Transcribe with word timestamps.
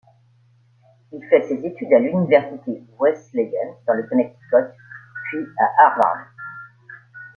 Il 1.11 1.23
fait 1.29 1.47
ses 1.47 1.63
études 1.63 1.93
à 1.93 1.99
l'université 1.99 2.81
Wesleyan 2.99 3.75
dans 3.85 3.93
le 3.93 4.01
Connecticut 4.07 4.75
puis 5.29 5.45
à 5.59 5.83
Harvard. 5.91 6.25